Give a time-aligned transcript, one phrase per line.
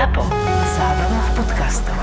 [0.00, 0.24] ZAPO.
[0.80, 1.98] Zábrná v podcastov.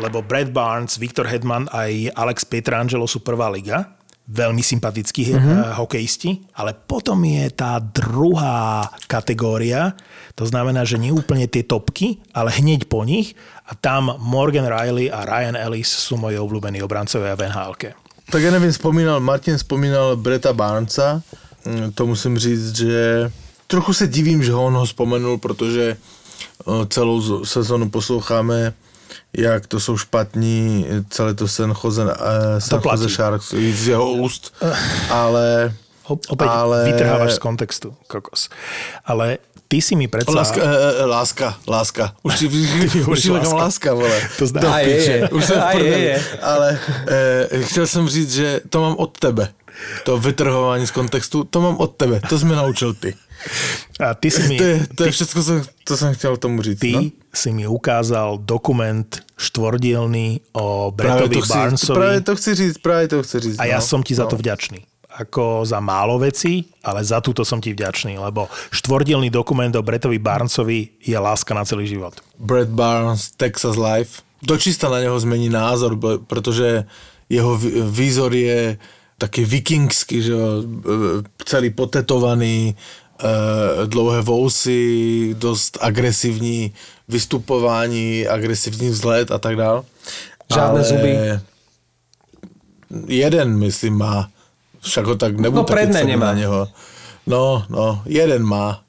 [0.00, 3.92] lebo Brad Barnes, Viktor Hedman aj Alex Pietrangelo sú prvá liga,
[4.24, 5.84] veľmi sympatickí uh-huh.
[5.84, 9.92] hokejisti, ale potom je tá druhá kategória,
[10.32, 13.36] to znamená, že nie úplne tie topky, ale hneď po nich
[13.68, 17.76] a tam Morgan Riley a Ryan Ellis sú moji obľúbení obrancovia v nhl
[18.32, 21.20] Tak ja neviem, spomínal, Martin spomínal Breta Barnesa,
[21.68, 23.28] mm, to musím říct, že
[23.66, 25.96] trochu se divím, že on ho spomenul, protože
[26.88, 28.74] celou sezonu posloucháme
[29.36, 32.10] jak to jsou špatní, celé to San Jose, uh,
[32.58, 33.02] San To platí.
[33.02, 34.54] Jose Sharks z jeho úst,
[35.10, 35.74] ale...
[36.06, 36.84] Opäť ale...
[36.86, 38.46] vytrhávaš z kontextu, kokos.
[39.02, 40.30] Ale ty si mi predsa...
[40.30, 42.14] Láska, e, e, láska, láska.
[42.22, 42.46] Už si,
[43.10, 43.54] už si láska.
[43.54, 43.90] láska.
[43.94, 44.18] vole.
[44.38, 45.28] To zdá- A je, je.
[45.28, 46.22] Už jsem v prdeli.
[46.42, 46.78] Ale
[47.50, 49.48] e, chtěl jsem říct, že to mám od tebe.
[50.04, 52.20] To vytrhování z kontextu, to mám od tebe.
[52.28, 53.14] To jsi mi naučil ty.
[54.00, 54.56] A ty si mi...
[54.58, 55.52] To je, to je všechno, co,
[55.84, 56.80] co jsem chtěl tomu říct.
[56.80, 57.02] ty no?
[57.34, 62.78] si mi ukázal dokument štvordielný o Práve Bretovi to, chci, Barnesovi práve to chci říct,
[62.78, 63.58] práve to chci říct.
[63.60, 63.84] a ja no.
[63.84, 64.30] som ti za no.
[64.32, 64.80] to vďačný.
[65.16, 70.20] Ako za málo vecí, ale za túto som ti vďačný, lebo štvordielný dokument o Bretovi
[70.20, 72.20] Barnesovi je láska na celý život.
[72.36, 74.20] Brad Barnes, Texas Life.
[74.44, 75.96] Dočista na neho zmení názor,
[76.28, 76.84] protože
[77.28, 78.76] jeho vý- výzor je
[79.18, 80.60] taký vikingský, že e,
[81.44, 82.76] celý potetovaný,
[83.86, 86.72] dlouhé vousy, dost agresivní
[87.08, 89.84] vystupování, agresivní vzhled a tak dál.
[90.54, 91.16] Žádné zuby.
[93.06, 94.30] Jeden, myslím, má.
[94.80, 96.26] Však ho tak nebudu No, predné nemá.
[96.26, 96.68] na něho.
[97.26, 98.82] No, no, jeden má.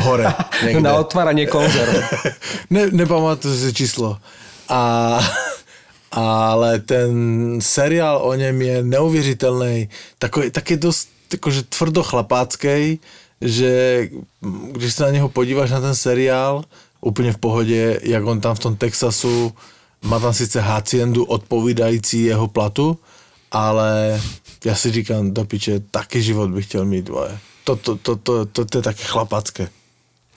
[0.00, 0.26] Hore,
[0.64, 0.80] někde.
[0.80, 2.04] Na otváranie konzerv.
[2.70, 4.18] ne, nepamatuju si číslo.
[4.68, 5.20] A,
[6.12, 7.10] ale ten
[7.62, 9.88] seriál o něm je neuvěřitelný.
[10.18, 13.00] Takový, taky dost jakože tvrdochlapácký,
[13.40, 14.08] že
[14.72, 16.64] když se na něho podíváš na ten seriál,
[17.00, 19.52] úplně v pohodě, jak on tam v tom Texasu
[20.02, 22.98] má tam sice haciendu odpovídající jeho platu,
[23.50, 24.20] ale
[24.64, 27.38] já si říkám, do piče, taky život bych chtěl mít, dvoje.
[27.64, 29.68] To, to, to, to, to, to je taky chlapacké.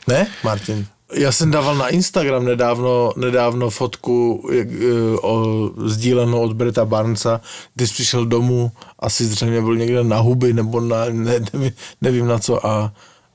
[0.07, 0.87] Ne, Martin?
[1.13, 7.41] Já jsem dával na Instagram nedávno, nedávno fotku jak, e, o, sdílenou od Breta Barnesa,
[7.75, 11.71] když přišel domů, asi zřejmě byl někde na huby nebo na, ne, nevím,
[12.01, 12.93] nevím na co a,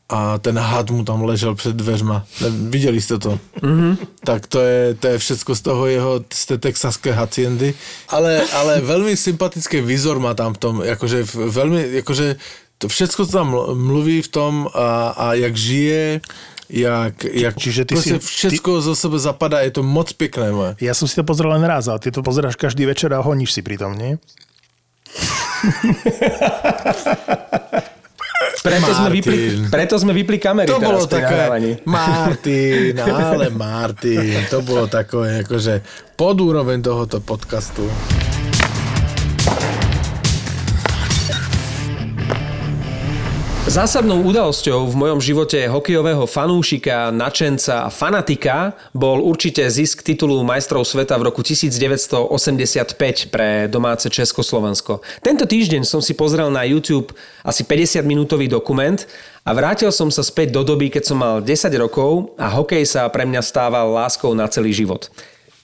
[0.08, 2.26] a ten had mu tam ležel před dveřma.
[2.40, 3.38] Ne, viděli jste to?
[3.60, 3.96] Mm-hmm.
[4.24, 7.74] Tak to je, to je všecko z toho jeho, z té texaské haciendy.
[8.08, 12.36] Ale, ale velmi sympatický výzor má tam v tom, jakože velmi, jakože
[12.78, 16.20] to všecko, co tam mluví v tom a, a jak žije,
[16.68, 20.52] jak, jak čiže ty si- všecko zo sebe zapadá, je to moc pěkné.
[20.52, 20.72] Moje.
[20.80, 23.52] Ja som si to pozrel len raz, ale ty to pozeráš každý večer a honíš
[23.52, 24.16] si pritom, nie?
[28.64, 29.20] Preto sme, Martin.
[29.20, 29.38] vypli,
[29.68, 31.52] preto sme vypli kamery To bolo také.
[31.84, 32.96] Martin,
[33.28, 35.84] ale Martin, to bolo takové, akože
[36.16, 37.84] pod úroveň tohoto podcastu.
[43.74, 50.86] Zásadnou udalosťou v mojom živote hokejového fanúšika, načenca a fanatika bol určite zisk titulu majstrov
[50.86, 55.02] sveta v roku 1985 pre domáce Československo.
[55.18, 59.02] Tento týždeň som si pozrel na YouTube asi 50 minútový dokument
[59.42, 63.10] a vrátil som sa späť do doby, keď som mal 10 rokov a hokej sa
[63.10, 65.10] pre mňa stával láskou na celý život.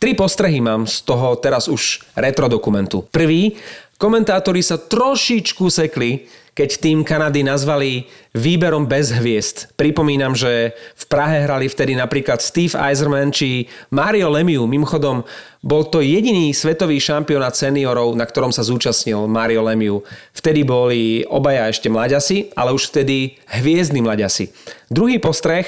[0.02, 3.06] Tri postrehy mám z toho teraz už retro dokumentu.
[3.14, 3.54] Prvý,
[4.02, 6.26] komentátori sa trošičku sekli,
[6.60, 8.04] keď tým Kanady nazvali
[8.36, 9.72] výberom bez hviezd.
[9.80, 14.68] Pripomínam, že v Prahe hrali vtedy napríklad Steve Eiserman či Mario Lemieux.
[14.68, 15.24] Mimochodom,
[15.64, 20.04] bol to jediný svetový šampionát seniorov, na ktorom sa zúčastnil Mario Lemieux.
[20.36, 24.52] Vtedy boli obaja ešte mlaďasi, ale už vtedy hviezdni mlaďasi.
[24.92, 25.64] Druhý postreh,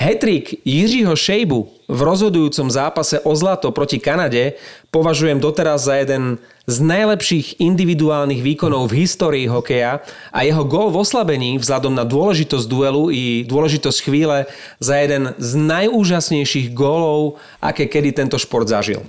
[0.00, 4.56] Hetrik Jiřího Šejbu v rozhodujúcom zápase o zlato proti Kanade
[4.88, 10.00] považujem doteraz za jeden z najlepších individuálnych výkonov v histórii hokeja
[10.32, 14.48] a jeho gól v oslabení vzhľadom na dôležitosť duelu i dôležitosť chvíle
[14.80, 19.04] za jeden z najúžasnejších gólov, aké kedy tento šport zažil.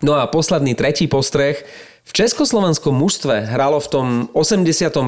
[0.00, 1.60] No a posledný tretí postreh.
[2.08, 5.04] V československom mužstve hralo v tom 85.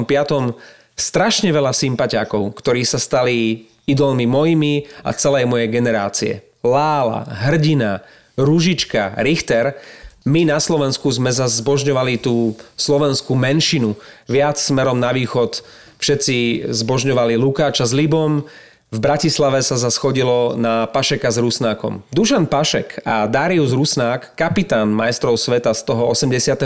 [0.93, 6.33] strašne veľa sympatiakov, ktorí sa stali idolmi mojimi a celej mojej generácie.
[6.61, 8.03] Lála, Hrdina,
[8.35, 9.79] Ružička, Richter.
[10.27, 13.95] My na Slovensku sme zase zbožňovali tú slovenskú menšinu.
[14.27, 15.63] Viac smerom na východ
[16.03, 18.43] všetci zbožňovali Lukáča s Libom,
[18.87, 22.07] v Bratislave sa zaschodilo na Pašeka s Rusnákom.
[22.15, 26.63] Dušan Pašek a Darius Rusnák, kapitán majstrov sveta z toho 85.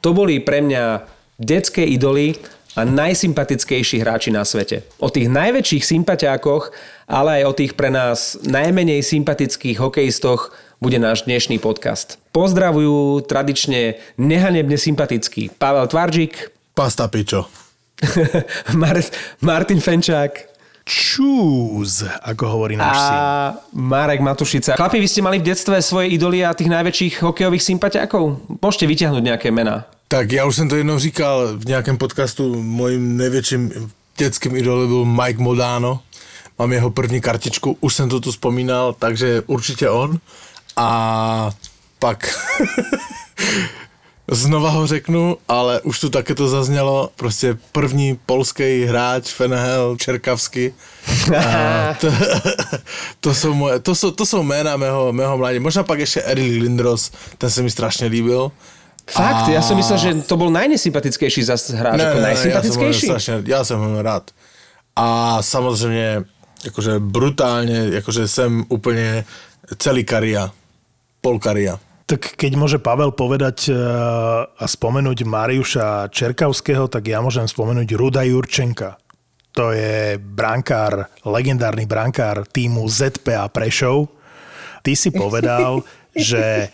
[0.00, 1.04] to boli pre mňa
[1.36, 2.40] detské idoly
[2.78, 4.86] a najsympatickejší hráči na svete.
[5.02, 6.70] O tých najväčších sympatiákoch,
[7.10, 12.16] ale aj o tých pre nás najmenej sympatických hokejistoch bude náš dnešný podcast.
[12.30, 17.50] Pozdravujú tradične nehanebne sympatický Pavel Tvarčík, Pasta pičo.
[18.80, 19.12] Mar-
[19.42, 20.48] Martin Fenčák
[20.90, 23.14] Choose, ako hovorí náš syn.
[23.14, 23.22] a
[23.76, 24.74] Marek Matušica.
[24.74, 28.42] Chlapi, vy ste mali v detstve svoje idoly a tých najväčších hokejových sympatiákov?
[28.58, 29.86] Môžete vyťahnuť nejaké mená.
[30.12, 35.04] Tak já už jsem to jednou říkal v nějakém podcastu, mojím největším dětským idolem byl
[35.04, 36.00] Mike Modano.
[36.58, 40.18] Mám jeho první kartičku, už jsem to tu vzpomínal, takže určitě on.
[40.76, 41.50] A
[41.98, 42.38] pak
[44.30, 50.74] znova ho řeknu, ale už tu také to zaznělo, prostě první polský hráč Fenehel Čerkavsky.
[52.00, 52.12] To,
[53.20, 55.58] to, jsou moje, to, jsou, to jsou jména mého, mého mládí.
[55.58, 58.52] Možná pak ještě Erik Lindros, ten se mi strašně líbil.
[59.06, 59.48] Fakt?
[59.50, 63.06] Ja som myslel, že to bol najnesympatickejší zas hráč, ako najsympatickejší.
[63.06, 64.30] Ja som, strašne, ja som ho rád.
[64.94, 66.26] A samozrejme,
[66.68, 69.24] akože brutálne, akože sem úplne
[69.78, 70.50] celý karia.
[71.20, 71.76] Pol karia.
[72.10, 73.76] Tak keď môže Pavel povedať eh,
[74.50, 78.98] a spomenúť Mariuša Čerkavského, tak ja môžem spomenúť Ruda Jurčenka.
[79.54, 84.10] To je brankár, legendárny brankár týmu ZPA Prešov.
[84.82, 85.82] Ty si povedal,
[86.14, 86.70] že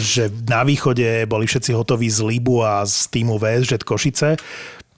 [0.00, 4.40] že na východe boli všetci hotoví z Libu a z týmu VSŽ Košice.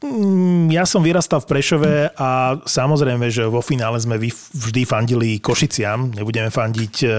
[0.03, 6.11] Mm, Ja som vyrastal v Prešove a samozrejme, že vo finále sme vždy fandili Košiciam,
[6.11, 7.11] nebudeme fandiť eh,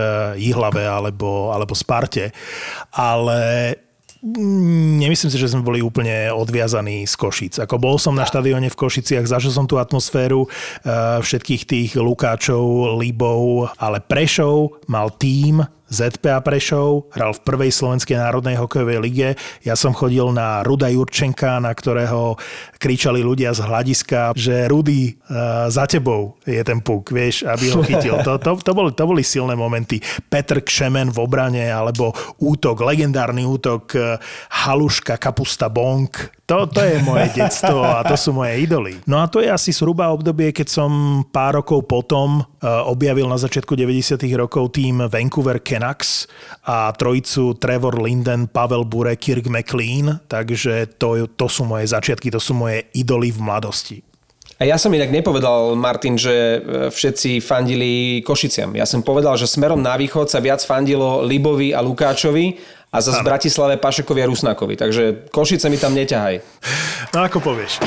[0.44, 2.36] Jihlave alebo, alebo Sparte,
[2.92, 3.72] ale
[4.20, 7.64] mm, nemyslím si, že sme boli úplne odviazaní z Košic.
[7.64, 13.00] Ako bol som na štadióne v Košiciach, zažil som tú atmosféru eh, všetkých tých Lukáčov,
[13.00, 15.64] Libov, ale Prešov mal tím
[15.94, 19.30] ZPA Prešov, hral v prvej slovenskej národnej hokejovej lige.
[19.62, 22.34] Ja som chodil na Ruda Jurčenka, na ktorého
[22.82, 27.86] kričali ľudia z hľadiska, že Rudy, uh, za tebou je ten puk, vieš, aby ho
[27.86, 28.18] chytil.
[28.26, 30.02] To, to, to, boli, to boli silné momenty.
[30.28, 32.10] Petr Kšemen v obrane, alebo
[32.42, 34.18] útok, legendárny útok eh,
[34.66, 36.34] Haluška, Kapusta Bonk.
[36.44, 39.00] To, to je moje detstvo a to sú moje idoly.
[39.08, 43.76] No a to je asi zhruba obdobie, keď som pár rokov potom objavil na začiatku
[43.76, 46.32] 90 rokov tým Vancouver Canucks
[46.64, 52.40] a trojicu Trevor Linden, Pavel Bure, Kirk McLean, takže to, to sú moje začiatky, to
[52.40, 53.98] sú moje idoly v mladosti.
[54.62, 56.58] A ja som inak nepovedal, Martin, že e,
[56.88, 58.72] všetci fandili Košiciam.
[58.78, 62.62] Ja som povedal, že smerom na východ sa viac fandilo Libovi a Lukáčovi
[62.94, 64.78] a zase v Bratislave Pašekovi a Rusnákovi.
[64.78, 66.40] Takže Košice mi tam neťahaj.
[67.12, 67.82] No ako povieš?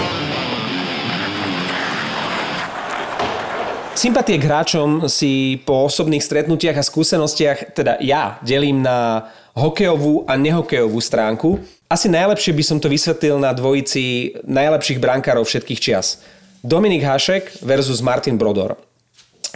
[3.97, 10.37] Sympatie k hráčom si po osobných stretnutiach a skúsenostiach, teda ja, delím na hokejovú a
[10.37, 11.65] nehokejovú stránku.
[11.89, 16.21] Asi najlepšie by som to vysvetlil na dvojici najlepších brankárov všetkých čias.
[16.61, 18.77] Dominik Hašek versus Martin Brodor.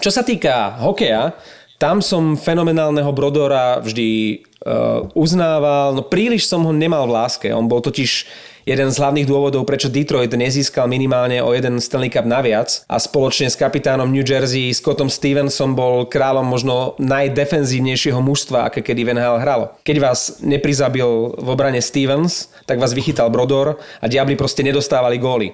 [0.01, 1.37] Čo sa týka hokeja,
[1.77, 7.53] tam som fenomenálneho Brodora vždy uh, uznával, no príliš som ho nemal v láske.
[7.53, 8.25] On bol totiž
[8.70, 13.50] jeden z hlavných dôvodov, prečo Detroit nezískal minimálne o jeden Stanley Cup naviac a spoločne
[13.50, 19.43] s kapitánom New Jersey Scottom Stevensom bol kráľom možno najdefenzívnejšieho mužstva, aké kedy v NHL
[19.43, 19.75] hralo.
[19.82, 25.50] Keď vás neprizabil v obrane Stevens, tak vás vychytal Brodor a diabli proste nedostávali góly.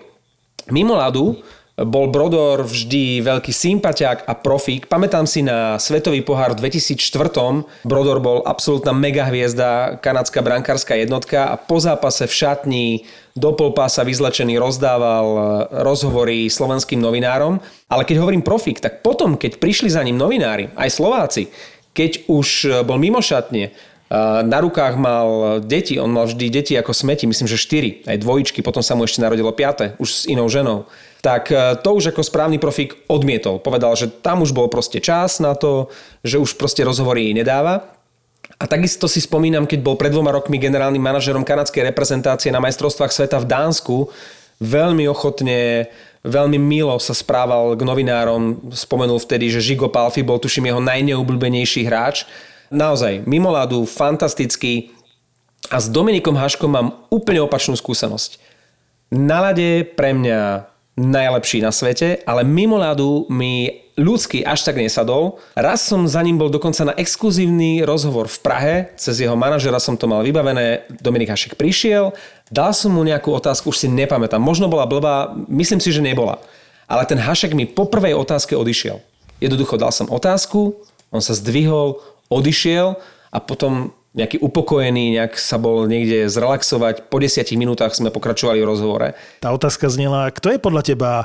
[0.68, 1.40] Mimo ľadu
[1.76, 4.88] bol Brodor vždy veľký sympatiák a profík.
[4.88, 7.84] Pamätám si na Svetový pohár v 2004.
[7.84, 12.86] Brodor bol absolútna megahviezda, kanadská brankárska jednotka a po zápase v šatni
[13.36, 15.42] do polpása vyzlečený rozdával eh,
[15.84, 17.60] rozhovory slovenským novinárom.
[17.92, 21.52] Ale keď hovorím profík, tak potom, keď prišli za ním novinári, aj Slováci,
[21.92, 23.76] keď už eh, bol mimo šatne,
[24.46, 28.62] na rukách mal deti, on mal vždy deti ako smeti, myslím, že štyri, aj dvojičky,
[28.62, 30.86] potom sa mu ešte narodilo piate, už s inou ženou.
[31.26, 33.58] Tak e, to už ako správny profík odmietol.
[33.58, 35.90] Povedal, že tam už bol proste čas na to,
[36.22, 37.98] že už proste rozhovory nedáva.
[38.62, 43.10] A takisto si spomínam, keď bol pred dvoma rokmi generálnym manažerom kanadskej reprezentácie na majstrovstvách
[43.10, 43.96] sveta v Dánsku,
[44.62, 45.90] veľmi ochotne,
[46.22, 48.70] veľmi milo sa správal k novinárom.
[48.70, 52.22] Spomenul vtedy, že Žigo Palfi bol tuším jeho najneobľúbenejší hráč
[52.70, 54.90] Naozaj, mimo ľadu, fantastický.
[55.70, 58.38] A s Dominikom Haškom mám úplne opačnú skúsenosť.
[59.14, 65.40] Na ľade pre mňa najlepší na svete, ale mimo ľadu mi ľudský až tak nesadol.
[65.56, 69.96] Raz som za ním bol dokonca na exkluzívny rozhovor v Prahe, cez jeho manažera som
[69.96, 72.12] to mal vybavené, Dominik Hašek prišiel,
[72.48, 76.40] dal som mu nejakú otázku, už si nepamätám, možno bola blbá, myslím si, že nebola.
[76.88, 79.00] Ale ten Hašek mi po prvej otázke odišiel.
[79.40, 80.80] Jednoducho dal som otázku,
[81.12, 82.98] on sa zdvihol, odišiel
[83.30, 87.12] a potom nejaký upokojený, nejak sa bol niekde zrelaxovať.
[87.12, 89.12] Po desiatich minútach sme pokračovali v rozhovore.
[89.44, 91.24] Tá otázka znela, kto je podľa teba e,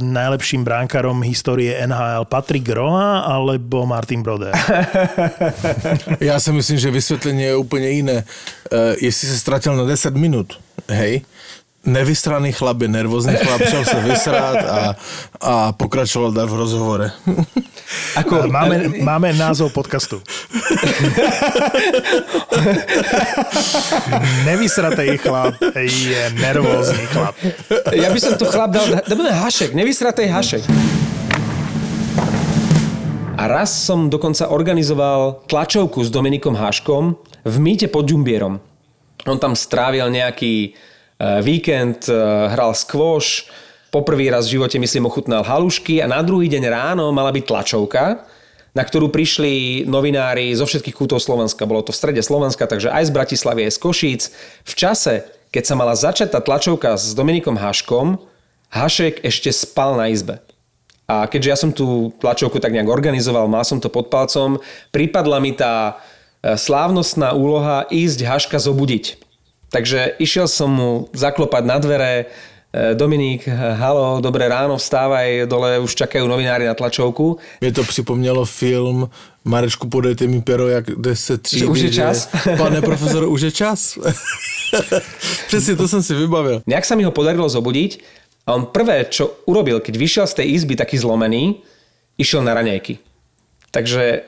[0.00, 2.24] najlepším bránkarom histórie NHL?
[2.24, 4.56] Patrick Roa alebo Martin Brodeur?
[6.24, 8.16] Ja si myslím, že vysvetlenie je úplne iné.
[8.72, 10.56] Uh, jestli sa stratil na 10 minút,
[10.88, 11.26] hej,
[11.84, 14.96] nevystraný chlap je nervózny chlap, šel sa vysrát a,
[15.40, 17.12] a pokračoval dál v rozhovore.
[18.20, 18.48] Ako...
[18.48, 20.24] Máme, máme názov podcastu.
[24.48, 27.36] Nevysratej chlap je nervózny chlap.
[27.92, 30.64] Ja by som tu chlap dal, dáme hašek, nevysratej hašek.
[33.34, 38.56] A raz som dokonca organizoval tlačovku s Dominikom Haškom v mýte pod Džumbierom.
[39.28, 40.72] On tam strávil nejaký
[41.42, 42.14] víkend, e,
[42.50, 43.46] hral squash,
[43.94, 48.26] poprvý raz v živote myslím ochutnal halušky a na druhý deň ráno mala byť tlačovka,
[48.74, 51.62] na ktorú prišli novinári zo všetkých kútov Slovenska.
[51.62, 54.22] Bolo to v strede Slovenska, takže aj z Bratislavy, aj z Košíc.
[54.66, 55.14] V čase,
[55.54, 58.18] keď sa mala začať tá tlačovka s Dominikom Haškom,
[58.74, 60.42] Hašek ešte spal na izbe.
[61.06, 64.58] A keďže ja som tú tlačovku tak nejak organizoval, mal som to pod palcom,
[64.90, 66.00] pripadla mi tá
[66.42, 69.23] e, slávnostná úloha ísť Haška zobudiť.
[69.74, 72.30] Takže išiel som mu zaklopať na dvere,
[72.70, 77.42] e, Dominik, halo, dobré ráno, vstávaj, dole už čakajú novinári na tlačovku.
[77.58, 79.10] Mne to připomnělo film
[79.44, 81.60] Marečku, podejte mi pero, jak kde se třídí.
[81.60, 82.16] Že už je čas?
[82.44, 83.98] Že, pane profesor, už je čas.
[85.46, 86.62] Přesně to som si vybavil.
[86.66, 88.02] Nejak sa mi ho podarilo zobudiť
[88.46, 91.62] a on prvé, čo urobil, keď vyšiel z tej izby taký zlomený,
[92.18, 92.98] išiel na raňajky.
[93.70, 94.18] Takže e,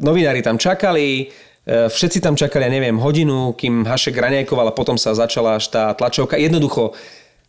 [0.00, 1.26] novinári tam čakali, e,
[1.66, 5.90] všetci tam čakali, ja neviem, hodinu, kým Hašek raňajkoval a potom sa začala až tá
[5.98, 6.38] tlačovka.
[6.38, 6.94] Jednoducho,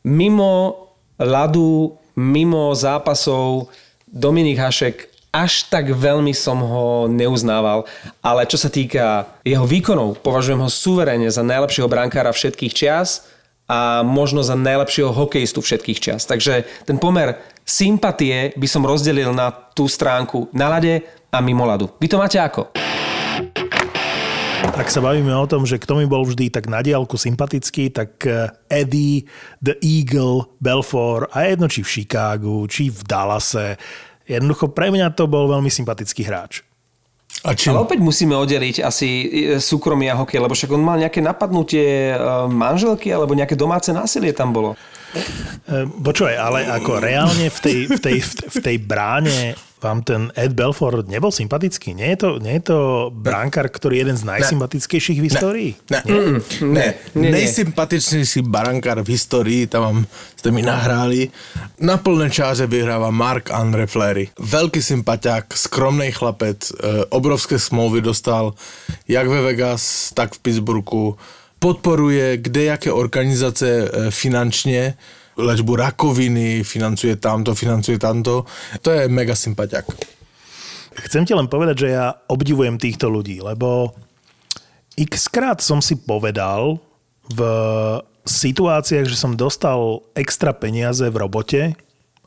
[0.02, 0.90] mimo
[1.22, 3.70] ľadu, mimo zápasov,
[4.10, 7.86] Dominik Hašek až tak veľmi som ho neuznával,
[8.26, 13.30] ale čo sa týka jeho výkonov, považujem ho suverene za najlepšieho brankára všetkých čias
[13.70, 16.26] a možno za najlepšieho hokejistu všetkých čas.
[16.26, 21.92] Takže ten pomer sympatie by som rozdelil na tú stránku na lade a mimo ľadu.
[22.00, 22.72] Vy to máte ako?
[24.78, 28.22] Ak sa bavíme o tom, že kto mi bol vždy tak na diálku sympatický, tak
[28.30, 29.26] eh, Eddie,
[29.58, 33.74] The Eagle, Belfort a jedno či v Chicagu, či v Dallase.
[34.30, 36.62] Jednoducho pre mňa to bol veľmi sympatický hráč.
[37.42, 37.74] A čím?
[37.74, 39.26] Ale opäť musíme oddeliť asi e,
[39.58, 44.30] súkromie a hokej, lebo však on mal nejaké napadnutie e, manželky alebo nejaké domáce násilie
[44.30, 44.78] tam bolo.
[46.06, 51.06] Počúvaj, ale ako reálne v tej, v tej, v tej bráne vám ten Ed Belfort
[51.06, 51.94] nebol sympatický?
[51.94, 52.80] Nie je to, nie je to
[53.14, 55.72] bránkar, ktorý je jeden z najsympatickejších v histórii?
[55.94, 56.88] Ne, ne, ne, ne.
[57.14, 57.30] nie, nie.
[57.42, 59.98] Nejsympatičnejší barankár v histórii, tam vám,
[60.34, 61.30] ste mi nahráli.
[61.78, 64.34] Na plné čáře vyhráva Mark Andre Fleury.
[64.42, 68.58] Veľký sympatiák, skromný chlapec, e, obrovské smlouvy dostal
[69.08, 71.18] jak ve Vegas, tak v Pittsburghu.
[71.60, 74.94] Podporuje kde jaké organizace e, finančně,
[75.38, 78.44] léčbu rakoviny, financuje tamto, financuje tamto.
[78.82, 79.86] To je mega sympatiák.
[80.98, 83.94] Chcem ti len povedať, že ja obdivujem týchto ľudí, lebo
[84.98, 86.82] x krát som si povedal
[87.30, 87.40] v
[88.26, 91.78] situáciách, že som dostal extra peniaze v robote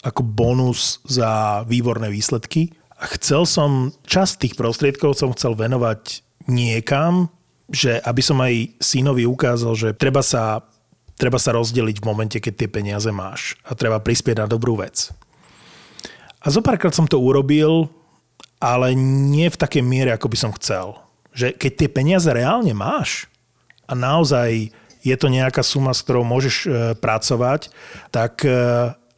[0.00, 7.28] ako bonus za výborné výsledky a chcel som, časť tých prostriedkov som chcel venovať niekam,
[7.68, 10.64] že aby som aj synovi ukázal, že treba sa,
[11.20, 15.12] treba sa rozdeliť v momente, keď tie peniaze máš a treba prispieť na dobrú vec.
[16.40, 17.92] A zo párkrát som to urobil,
[18.56, 20.96] ale nie v takej miere, ako by som chcel.
[21.36, 23.28] Že keď tie peniaze reálne máš
[23.84, 24.72] a naozaj
[25.04, 27.72] je to nejaká suma, s ktorou môžeš e, pracovať,
[28.12, 28.52] tak e,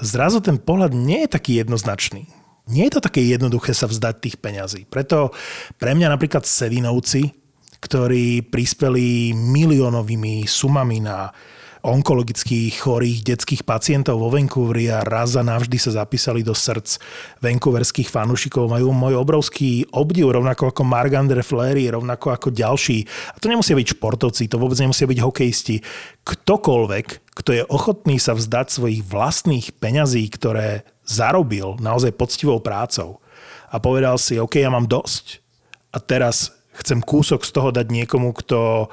[0.02, 2.26] zrazu ten pohľad nie je taký jednoznačný.
[2.70, 4.86] Nie je to také jednoduché sa vzdať tých peňazí.
[4.86, 5.34] Preto
[5.82, 7.34] pre mňa napríklad Sedinovci,
[7.82, 11.34] ktorí prispeli miliónovými sumami na
[11.82, 17.02] onkologických chorých detských pacientov vo Vancouveri a raz a navždy sa zapísali do srdc
[17.42, 18.70] vancouverských fanúšikov.
[18.70, 23.02] Majú môj obrovský obdiv, rovnako ako Mark-André Fleury, rovnako ako ďalší.
[23.34, 25.76] A to nemusia byť športovci, to vôbec nemusia byť hokejisti.
[26.22, 33.18] Ktokoľvek, kto je ochotný sa vzdať svojich vlastných peňazí, ktoré zarobil naozaj poctivou prácou
[33.74, 35.42] a povedal si, OK, ja mám dosť
[35.90, 38.88] a teraz chcem kúsok z toho dať niekomu, kto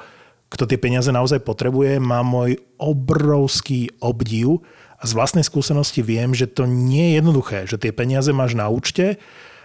[0.50, 4.60] kto tie peniaze naozaj potrebuje, má môj obrovský obdiv
[4.98, 8.66] a z vlastnej skúsenosti viem, že to nie je jednoduché, že tie peniaze máš na
[8.66, 9.16] účte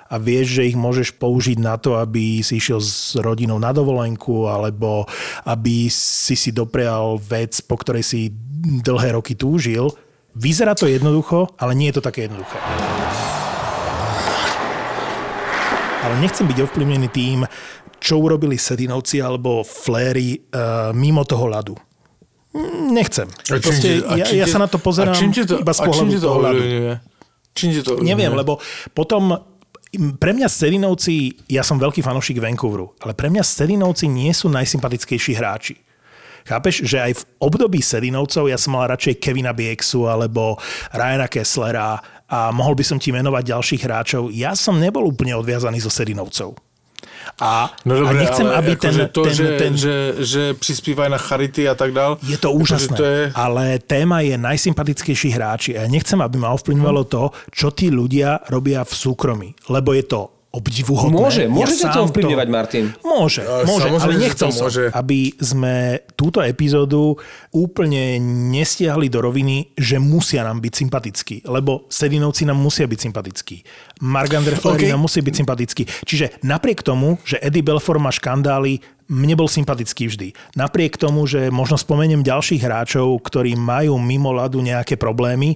[0.06, 4.46] a vieš, že ich môžeš použiť na to, aby si išiel s rodinou na dovolenku
[4.46, 5.10] alebo
[5.50, 8.30] aby si si doprial vec, po ktorej si
[8.86, 9.90] dlhé roky túžil.
[10.38, 12.62] Vyzerá to jednoducho, ale nie je to také jednoduché.
[16.06, 17.50] ale nechcem byť ovplyvnený tým,
[18.00, 21.76] čo urobili Sedinovci alebo Fléry uh, mimo toho ľadu.
[22.56, 23.28] Mm, Nechcem.
[23.28, 25.80] A čím Proste, a ja, čím ja sa na to pozerám čím to, iba z
[25.84, 26.62] čím pohľadu ti to toho ľadu.
[27.56, 28.40] Čím to Neviem, ovplyvňuje?
[28.40, 28.54] lebo
[28.96, 29.24] potom
[30.20, 35.34] pre mňa Sedinovci, ja som veľký fanúšik Vancouveru, ale pre mňa Sedinovci nie sú najsympatickejší
[35.40, 35.76] hráči.
[36.46, 40.62] Chápeš, že aj v období Sedinovcov ja som mal radšej Kevina Bieksu alebo
[40.94, 41.98] Ryana Kesslera
[42.30, 44.30] a mohol by som ti menovať ďalších hráčov.
[44.30, 46.54] Ja som nebol úplne odviazaný zo Sedinovcov.
[47.42, 50.44] A, No a dobre, nechcem, ale aby ten, akože to, ten, že, ten, že, že
[50.54, 52.20] prispívajú na charity a tak dál.
[52.22, 56.52] je to úžasné, To je, ale téma je najsympatickejší hráči a ja nechcem, aby ma
[56.54, 61.12] ovplyvňovalo to, čo tí ľudia robia v súkromí, lebo je to obdivuhodné.
[61.12, 62.86] Môže, môže ťa to ovplyvňovať, Martin.
[63.04, 64.84] Môže, môže, samozrejme, ale nechcel som, môže.
[64.96, 67.20] aby sme túto epizódu
[67.52, 68.16] úplne
[68.56, 73.58] nestiahli do roviny, že musia nám byť sympatickí, lebo Sedinovci nám musia byť sympatickí.
[74.08, 74.94] Mark Anderflery OK.
[74.96, 75.84] nám musí byť sympatický.
[76.08, 80.34] Čiže napriek tomu, že Eddie Belfour má škandály, mne bol sympatický vždy.
[80.58, 85.54] Napriek tomu, že možno spomeniem ďalších hráčov, ktorí majú mimo ľadu nejaké problémy,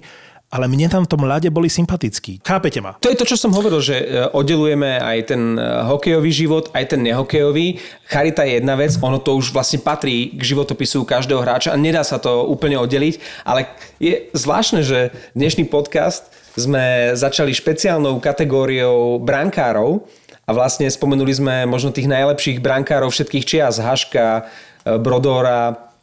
[0.50, 2.42] ale mne tam v tom ľade boli sympatickí.
[2.42, 2.98] Chápete ma?
[2.98, 4.04] To je to, čo som hovoril, že e,
[4.34, 7.78] oddelujeme aj ten e, hokejový život, aj ten nehokejový.
[8.10, 12.02] Charita je jedna vec, ono to už vlastne patrí k životopisu každého hráča a nedá
[12.02, 13.70] sa to úplne oddeliť, ale
[14.02, 20.02] je zvláštne, že dnešný podcast sme začali špeciálnou kategóriou brankárov
[20.42, 24.50] a vlastne spomenuli sme možno tých najlepších brankárov všetkých čias, Haška,
[24.82, 25.94] e, Brodora,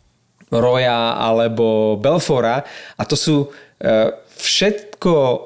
[0.48, 2.64] Roya alebo Belfora
[2.96, 3.52] a to sú
[4.38, 5.38] všetko e,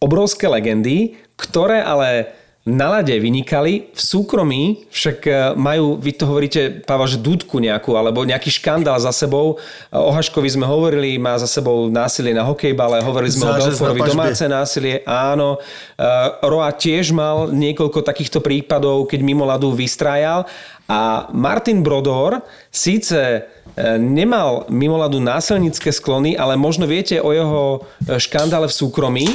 [0.00, 2.37] obrovské legendy, ktoré ale
[2.68, 7.96] na lade vynikali, v súkromí však e, majú, vy to hovoríte, Pavel, že dúdku nejakú,
[7.96, 9.56] alebo nejaký škandál za sebou.
[9.88, 13.80] E, O Haškovi sme hovorili, má za sebou násilie na hokejbale, hovorili sme o Zážas
[13.80, 15.56] na Belforovi domáce násilie, áno.
[15.56, 16.04] E,
[16.44, 20.44] Roa tiež mal niekoľko takýchto prípadov, keď mimo ľadu vystrájal.
[20.88, 22.40] A Martin Brodor
[22.72, 23.44] síce
[24.00, 27.84] nemal mimo ľadu násilnícke sklony, ale možno viete o jeho
[28.16, 29.28] škandále v súkromí.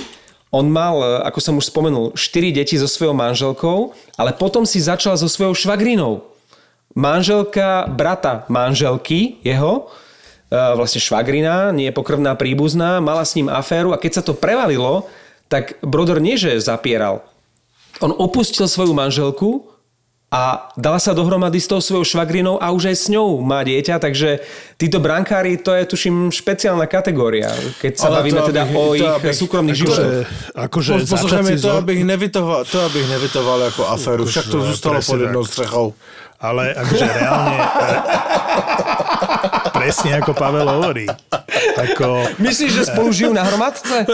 [0.54, 4.78] On mal, e, ako som už spomenul, 4 deti so svojou manželkou, ale potom si
[4.78, 6.22] začal so svojou švagrinou.
[6.94, 9.90] Manželka brata manželky jeho,
[10.54, 15.10] e, vlastne švagrina, nie pokrvná príbuzná, mala s ním aféru a keď sa to prevalilo,
[15.50, 17.26] tak Brodor nie zapieral.
[17.98, 19.73] On opustil svoju manželku
[20.34, 20.42] a
[20.74, 24.42] dala sa dohromady s tou svojou švagrinou a už aj s ňou má dieťa, takže
[24.76, 28.84] títo brankári, to je tuším špeciálna kategória, keď sa Ale bavíme to, teda aby- o
[28.84, 30.58] to, ich aby- súkromných akože- životoch.
[30.58, 34.26] Akože Po- Posluchajme, začať si to, abych nevytoval, to abych nevytoval ako aferu.
[34.26, 35.52] Však to Akože, zostalo pod jednou tak.
[35.54, 35.88] strechou.
[36.42, 37.56] Ale akože reálne...
[39.74, 41.06] presne ako Pavel hovorí.
[41.74, 44.06] Ako, Myslíš, že spolu žijú na hromadce?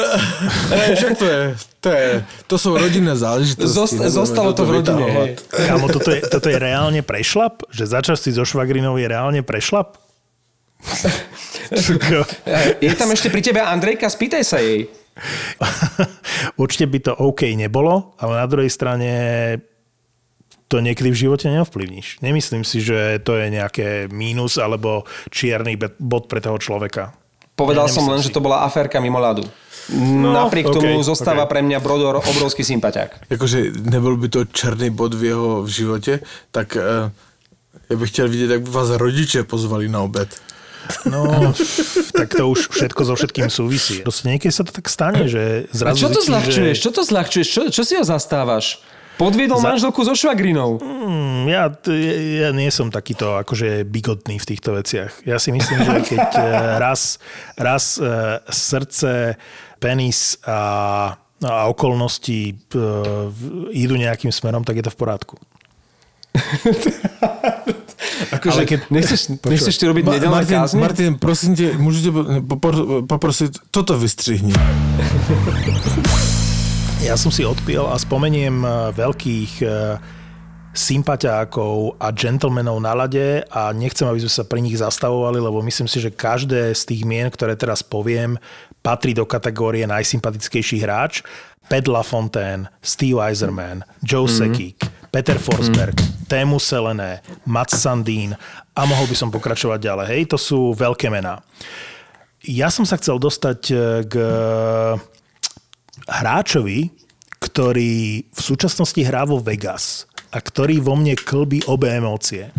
[0.69, 1.39] E, však to je,
[1.81, 2.05] to je,
[2.45, 3.69] to sú rodinné záležitosti.
[3.69, 5.35] Zost- zostalo to v rodine.
[5.49, 7.65] Kámo, toto je, toto je reálne prešlap?
[7.73, 9.97] Že začať si so švagrinou je reálne prešlap?
[12.79, 14.87] Je tam ešte pri tebe Andrejka, spýtaj sa jej.
[16.55, 19.09] Určite by to OK nebolo, ale na druhej strane
[20.69, 22.21] to niekedy v živote neovplyvníš.
[22.21, 27.17] Nemyslím si, že to je nejaké mínus alebo čierny bod pre toho človeka.
[27.57, 28.29] Povedal Ja som len, si.
[28.29, 29.43] že to bola aférka mimo ľadu.
[29.89, 31.49] No, Napriek ok, tomu zostáva ok.
[31.49, 33.25] pre mňa Brodor obrovský sympatiák.
[33.33, 36.13] Akože nebol by to černý bod v jeho v živote,
[36.53, 37.09] tak uh,
[37.89, 40.29] ja bych chtěl vidět, jak by vás rodiče pozvali na obed.
[41.05, 41.53] No,
[42.17, 44.01] tak to už všetko so všetkým súvisí.
[44.01, 46.75] Proste niekedy sa to tak stane, že A zrazu čo to zľahčuješ?
[46.79, 46.83] Že...
[46.85, 47.47] Čo to zľahčuješ?
[47.51, 48.81] Čo, čo si ho zastávaš?
[49.19, 50.79] Podviedol Za- manželku so švagrinou.
[50.79, 51.67] Mm, Ja,
[52.39, 55.11] ja nie som takýto akože bigotný v týchto veciach.
[55.27, 56.43] Ja si myslím, že keď eh,
[56.79, 57.19] raz,
[57.59, 59.35] raz eh, srdce,
[59.79, 60.59] penis a,
[61.43, 62.79] a okolnosti eh,
[63.75, 65.35] idú nejakým smerom, tak je to v porádku.
[68.29, 69.19] Akože, keď- nechceš,
[69.51, 70.79] nechceš ty robiť nedelné Martin, kázne?
[70.79, 71.67] Martin, prosím tě
[72.47, 74.53] popor- poprosit, toto vystřihni.
[76.99, 79.95] Ja som si odpil a spomeniem eh, veľkých eh,
[80.75, 85.87] sympatiákov a gentlemanov na lade a nechcem, aby sme sa pri nich zastavovali, lebo myslím
[85.87, 88.35] si, že každé z tých mien, ktoré teraz poviem,
[88.83, 91.23] patrí do kategórie najsympatickejší hráč.
[91.69, 94.33] Pat LaFontaine, Steve Eiserman, Joe mm.
[94.35, 94.77] Sekik,
[95.13, 96.25] Peter Forsberg, mm.
[96.27, 98.33] Tému Selené, Mats Sandín
[98.73, 100.05] a mohol by som pokračovať ďalej.
[100.09, 101.45] Hej, to sú veľké mená.
[102.43, 104.13] Ja som sa chcel dostať eh, k
[106.09, 106.89] hráčovi,
[107.39, 112.51] ktorý v súčasnosti hrá vo Vegas a ktorý vo mne klbí obe emócie.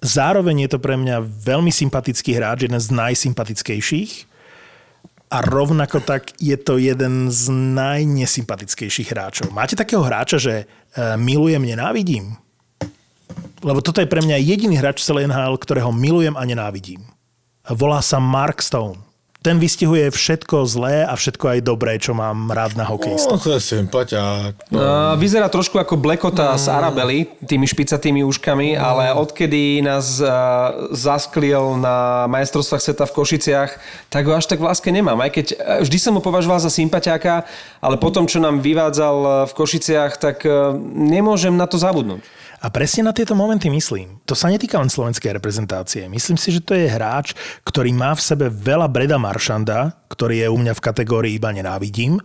[0.00, 4.28] Zároveň je to pre mňa veľmi sympatický hráč, jeden z najsympatickejších.
[5.30, 9.54] a rovnako tak je to jeden z najnesympatickejších hráčov.
[9.54, 12.34] Máte takého hráča, že e, milujem, nenávidím?
[13.62, 17.06] Lebo toto je pre mňa jediný hráč celej NHL, ktorého milujem a nenávidím.
[17.62, 19.09] Volá sa Mark Stone
[19.40, 23.40] ten vystihuje všetko zlé a všetko aj dobré, čo mám rád na hokejistoch.
[23.40, 24.52] No, to je sympatiák.
[24.68, 24.76] No.
[24.76, 31.80] Uh, vyzerá trošku ako Blekota z Arabely, tými špicatými uškami, ale odkedy nás uh, zaskliel
[31.80, 33.70] na majstrovstvách sveta v Košiciach,
[34.12, 35.16] tak ho až tak v láske nemám.
[35.24, 35.56] Aj keď
[35.88, 37.48] vždy som ho považoval za sympatiáka,
[37.80, 42.20] ale potom, čo nám vyvádzal uh, v Košiciach, tak uh, nemôžem na to zabudnúť.
[42.60, 44.20] A presne na tieto momenty myslím.
[44.28, 46.04] To sa netýka len slovenskej reprezentácie.
[46.12, 47.32] Myslím si, že to je hráč,
[47.64, 52.20] ktorý má v sebe veľa Breda Maršanda, ktorý je u mňa v kategórii iba nenávidím.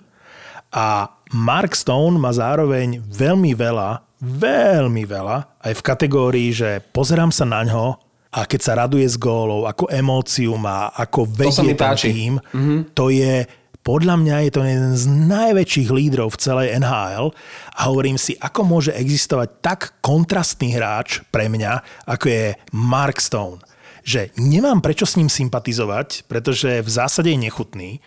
[0.76, 7.48] A Mark Stone má zároveň veľmi veľa, veľmi veľa aj v kategórii, že pozerám sa
[7.48, 7.96] na ňo
[8.36, 12.80] a keď sa raduje z gólov, ako emóciu má, ako vedie ten tým, mm-hmm.
[12.92, 13.48] to je
[13.86, 17.30] podľa mňa je to jeden z najväčších lídrov v celej NHL
[17.78, 23.62] a hovorím si, ako môže existovať tak kontrastný hráč pre mňa, ako je Mark Stone.
[24.02, 28.02] Že nemám prečo s ním sympatizovať, pretože v zásade je nechutný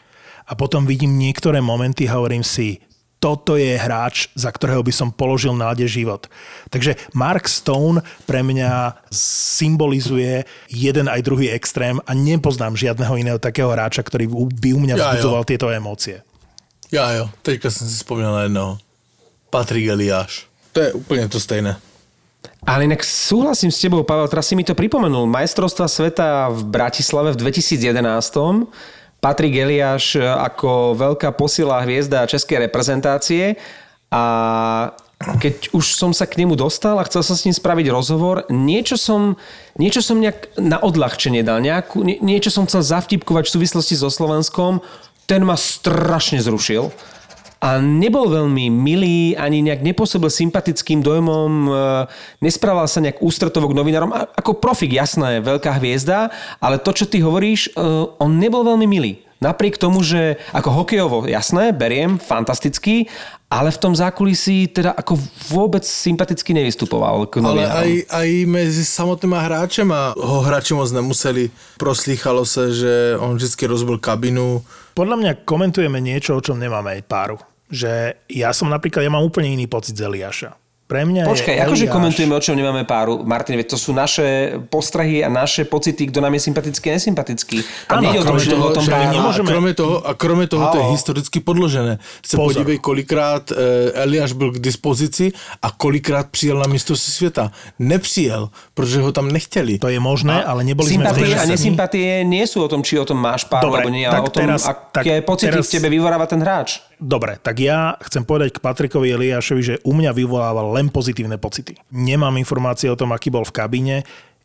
[0.50, 2.82] a potom vidím niektoré momenty a hovorím si,
[3.18, 6.30] toto je hráč, za ktorého by som položil nádej život.
[6.70, 8.94] Takže Mark Stone pre mňa
[9.58, 14.94] symbolizuje jeden aj druhý extrém a nepoznám žiadneho iného takého hráča, ktorý by u mňa
[14.94, 16.16] vzbudzoval ja, tieto emócie.
[16.94, 18.72] Ja jo, teďka som si spomínal na jednoho.
[19.50, 20.46] Patrik Eliáš.
[20.72, 21.76] To je úplne to stejné.
[22.68, 25.26] Ale inak súhlasím s tebou, Pavel, teraz si mi to pripomenul.
[25.26, 28.68] Majstrovstva sveta v Bratislave v 2011
[29.18, 33.58] Patrik Eliáš e, ako veľká posila hviezda českej reprezentácie.
[34.08, 34.22] A
[35.18, 38.94] keď už som sa k nemu dostal a chcel som s ním spraviť rozhovor, niečo
[38.94, 39.34] som,
[39.74, 44.08] niečo som nejak na odľahčenie dal, nejakú, nie, niečo som chcel zavtipkovať v súvislosti so
[44.08, 44.78] Slovenskom,
[45.26, 46.94] ten ma strašne zrušil
[47.58, 51.70] a nebol veľmi milý, ani nejak nepôsobil sympatickým dojmom, e,
[52.40, 56.30] nesprával sa nejak ústretovo k novinárom, ako profik, jasné, veľká hviezda,
[56.62, 57.82] ale to, čo ty hovoríš, e,
[58.18, 59.27] on nebol veľmi milý.
[59.38, 63.06] Napriek tomu, že ako hokejovo, jasné, beriem, fantastický,
[63.46, 65.14] ale v tom zákulisí teda ako
[65.48, 67.30] vôbec sympaticky nevystupoval.
[67.30, 71.54] K ale aj, aj medzi samotnými hráčema ho hráči moc nemuseli.
[71.78, 74.60] Proslýchalo sa, že on vždy rozbil kabinu.
[74.92, 77.38] Podľa mňa komentujeme niečo, o čom nemáme aj páru.
[77.70, 81.62] Že ja som napríklad, ja mám úplne iný pocit z Eliáša pre mňa Počkaj, je
[81.68, 83.20] akože komentujeme, o čom nemáme páru.
[83.20, 87.58] Martin, veď to sú naše postrehy a naše pocity, kto nám je sympatický a nesympatický.
[87.92, 89.48] A nie o tom, že o tom že nemôžeme...
[89.48, 92.00] A krome toho, a krome toho to je historicky podložené.
[92.24, 92.64] Se Pozor.
[92.64, 93.56] podívej, kolikrát uh,
[93.94, 97.52] Eliáš byl k dispozici a kolikrát přijel na mistrovství světa.
[97.78, 99.78] Nepřijel, protože ho tam nechtěli.
[99.78, 101.44] To je možné, a ale neboli sympatie sme...
[101.44, 104.24] a nesympatie nie sú o tom, či o tom máš páru, Dobre, alebo nie, ale
[104.24, 105.68] o tom, teraz, aké tak, pocity teraz...
[105.68, 106.87] v tebe vyvoráva ten hráč.
[106.98, 111.78] Dobre, tak ja chcem povedať k Patrikovi Eliášovi, že u mňa vyvolával len pozitívne pocity.
[111.94, 113.96] Nemám informácie o tom, aký bol v kabíne.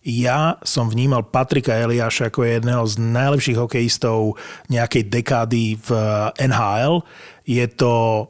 [0.06, 4.38] Ja som vnímal Patrika Eliáša ako jedného z najlepších hokejistov
[4.70, 5.90] nejakej dekády v
[6.38, 7.02] NHL.
[7.48, 8.28] Je to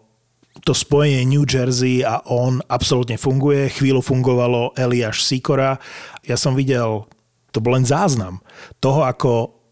[0.63, 3.73] to spojenie New Jersey a on absolútne funguje.
[3.73, 5.81] Chvíľu fungovalo Eliáš Sikora.
[6.23, 7.03] Ja som videl,
[7.51, 8.39] to bol len záznam
[8.79, 9.62] toho, ako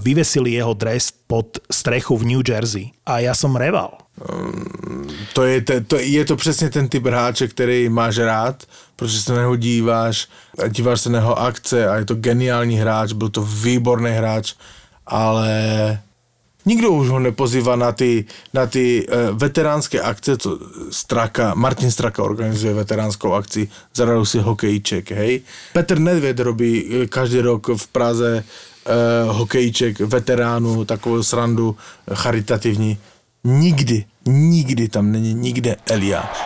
[0.00, 2.90] vyvesili jeho dres pod strechu v New Jersey.
[3.06, 4.00] A ja som reval.
[4.20, 8.64] Um, to je, to, je to přesně ten typ hráče, který máš rád,
[8.96, 10.28] protože se na něho díváš,
[10.68, 14.54] díváš se na jeho akce a je to geniální hráč, byl to výborný hráč,
[15.06, 15.52] ale
[16.66, 20.58] nikdo už ho nepozývá na ty, na ty uh, veteránské akce, co
[20.90, 25.40] Straka, Martin Straka organizuje veteránskou akci, zaradou si hokejček, hej.
[25.72, 28.44] Petr Nedvěd robí eh, každý rok v Praze
[28.86, 31.76] uh, hokejček veteránu, takovou srandu
[32.14, 32.98] charitativní.
[33.44, 36.36] Nikdy, nikdy tam není nikde Eliáš.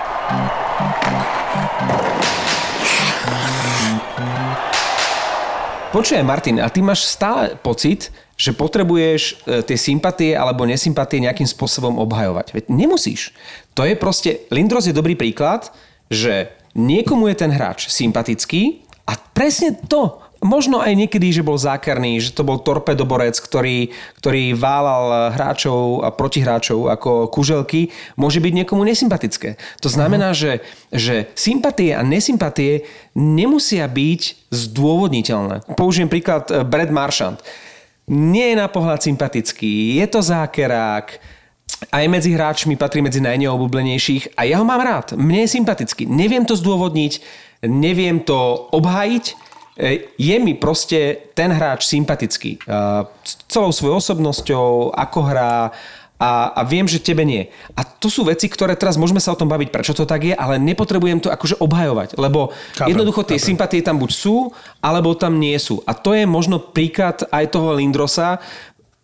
[5.94, 11.47] Počujem, Martin, a ty máš stále pocit, že potrebuješ e, tie sympatie alebo nesympatie nejakým
[11.47, 12.51] spôsobom obhajovať.
[12.51, 13.31] Veď nemusíš.
[13.79, 14.42] To je proste...
[14.51, 15.70] Lindros je dobrý príklad,
[16.11, 22.21] že niekomu je ten hráč sympatický a presne to možno aj niekedy, že bol zákerný,
[22.21, 23.89] že to bol torpedoborec, ktorý,
[24.21, 27.89] ktorý válal hráčov a protihráčov ako kuželky,
[28.21, 29.57] môže byť niekomu nesympatické.
[29.81, 30.61] To znamená, uh-huh.
[30.61, 32.85] že, že sympatie a nesympatie
[33.17, 35.75] nemusia byť zdôvodniteľné.
[35.75, 37.41] Použijem príklad eh, Brad Marchand.
[38.05, 41.35] Nie je na pohľad sympatický, je to zákerák,
[41.91, 45.17] aj medzi hráčmi patrí medzi najneobublenejších a ja ho mám rád.
[45.17, 46.05] Mne je sympatický.
[46.09, 47.21] Neviem to zdôvodniť,
[47.65, 49.44] neviem to obhajiť,
[50.15, 52.63] je mi proste ten hráč sympatický.
[52.63, 55.75] Uh, s celou svojou osobnosťou, ako hrá,
[56.15, 57.51] a, a viem, že tebe nie.
[57.75, 60.35] A to sú veci, ktoré teraz môžeme sa o tom baviť, prečo to tak je,
[60.35, 63.49] ale nepotrebujem to akože obhajovať, lebo Chápem, jednoducho tie chápem.
[63.51, 65.83] sympatie tam buď sú, alebo tam nie sú.
[65.85, 68.39] A to je možno príklad aj toho Lindrosa,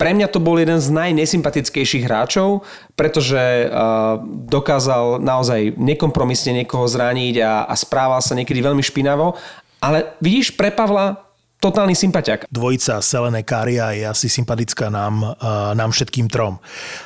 [0.00, 2.64] pre mňa to bol jeden z najnesympatickejších hráčov,
[2.96, 4.16] pretože uh,
[4.48, 9.36] dokázal naozaj nekompromisne niekoho zraniť a, a správal sa niekedy veľmi špinavo.
[9.80, 12.48] Ale vidíš, pre Pavla totálny sympatiak.
[12.48, 16.56] Dvojica Selene Karia je asi sympatická nám, uh, nám všetkým trom.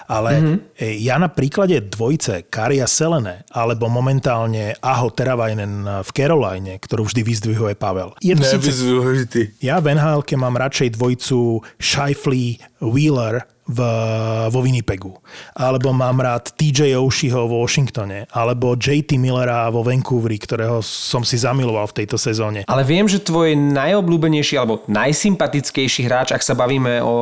[0.06, 0.46] Ale Mhm.
[0.46, 0.94] mm-hmm.
[1.02, 7.74] ja na príklade dvojice Karia Selene alebo momentálne Aho Teravainen v Caroline, ktorú vždy vyzdvihuje
[7.74, 8.14] Pavel.
[8.22, 8.70] Je to síce.
[9.58, 13.78] Ja v nhl mám radšej dvojicu Shifley Wheeler v,
[14.52, 15.16] vo Winnipegu.
[15.56, 18.28] Alebo mám rád TJ Oshieho vo Washingtone.
[18.28, 22.68] Alebo JT Millera vo Vancouveri, ktorého som si zamiloval v tejto sezóne.
[22.68, 27.14] Ale viem, že tvoj najobľúbenejší alebo najsympatickejší hráč, ak sa bavíme o,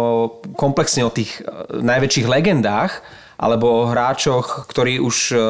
[0.59, 5.43] komplexne o tých e, najväčších legendách, alebo o hráčoch, ktorí už uh,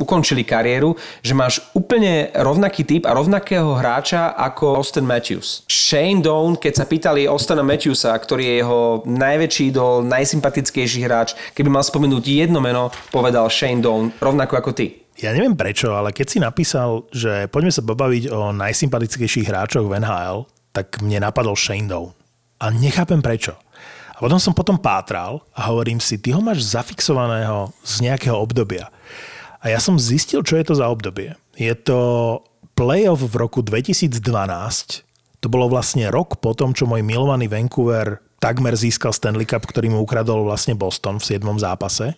[0.00, 5.68] ukončili kariéru, že máš úplne rovnaký typ a rovnakého hráča ako Austin Matthews.
[5.68, 11.68] Shane Doan, keď sa pýtali Austina Matthewsa, ktorý je jeho najväčší idol, najsympatickejší hráč, keby
[11.68, 15.04] mal spomenúť jedno meno, povedal Shane Doan, rovnako ako ty.
[15.20, 20.00] Ja neviem prečo, ale keď si napísal, že poďme sa pobaviť o najsympatickejších hráčoch v
[20.00, 20.44] NHL,
[20.76, 22.12] tak mne napadol Shane Doan.
[22.56, 23.56] A nechápem prečo.
[24.16, 28.88] A potom som potom pátral a hovorím si, ty ho máš zafixovaného z nejakého obdobia.
[29.60, 31.36] A ja som zistil, čo je to za obdobie.
[31.52, 32.40] Je to
[32.72, 34.16] playoff v roku 2012.
[35.44, 39.92] To bolo vlastne rok po tom, čo môj milovaný Vancouver takmer získal Stanley Cup, ktorý
[39.92, 41.44] mu ukradol vlastne Boston v 7.
[41.60, 42.16] zápase.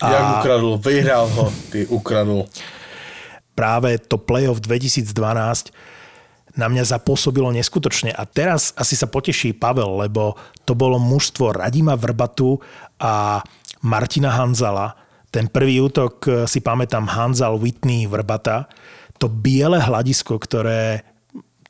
[0.00, 0.06] A...
[0.12, 0.74] Jak ukradol?
[0.80, 2.44] Vyhral ho, ty ukradol.
[3.56, 5.72] práve to playoff 2012
[6.56, 8.10] na mňa zapôsobilo neskutočne.
[8.16, 12.58] A teraz asi sa poteší Pavel, lebo to bolo mužstvo Radima Vrbatu
[12.98, 13.44] a
[13.84, 14.96] Martina Hanzala.
[15.28, 18.66] Ten prvý útok eh, si pamätám Hanzal, Whitney, Vrbata.
[19.20, 21.04] To biele hľadisko, ktoré